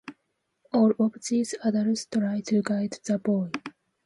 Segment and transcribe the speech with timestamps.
[0.73, 3.51] All of these adults try to guide the boy.